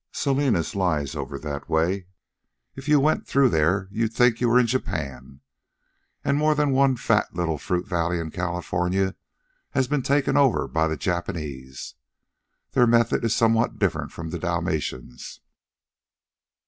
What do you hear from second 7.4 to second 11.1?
fruit valley in California has been taken over by the